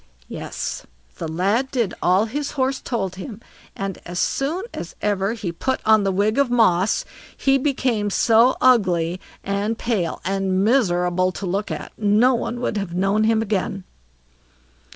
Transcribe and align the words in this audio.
Yes! 0.29 0.87
the 1.17 1.27
lad 1.27 1.69
did 1.69 1.93
all 2.01 2.25
his 2.25 2.53
Horse 2.53 2.81
told 2.81 3.17
him, 3.17 3.39
and 3.75 3.99
as 4.03 4.19
soon 4.19 4.63
as 4.73 4.95
ever 4.99 5.33
he 5.33 5.51
put 5.51 5.79
on 5.85 6.03
the 6.03 6.11
wig 6.11 6.39
of 6.39 6.49
moss 6.49 7.05
he 7.37 7.59
became 7.59 8.09
so 8.09 8.55
ugly, 8.59 9.21
and 9.43 9.77
pale, 9.77 10.19
and 10.25 10.65
miserable 10.65 11.31
to 11.33 11.45
look 11.45 11.69
at, 11.69 11.91
no 11.99 12.33
one 12.33 12.59
would 12.61 12.77
have 12.77 12.95
known 12.95 13.25
him 13.25 13.43
again. 13.43 13.83